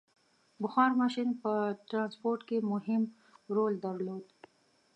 •بخار 0.63 0.89
ماشین 1.01 1.29
په 1.41 1.51
ټرانسپورټ 1.89 2.41
کې 2.49 2.57
مهم 2.71 3.03
رول 3.55 3.73
درلود. 3.85 4.25